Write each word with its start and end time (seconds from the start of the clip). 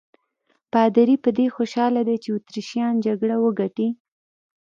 پادري 0.71 1.15
په 1.23 1.29
دې 1.37 1.47
خوشاله 1.55 2.01
دی 2.07 2.17
چې 2.23 2.29
اتریشیان 2.37 2.93
جګړه 3.05 3.35
وګټي. 3.43 3.89